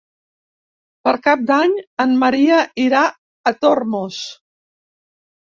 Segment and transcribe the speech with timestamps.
[1.07, 4.19] Per Cap d'Any en Maria irà a Tormos.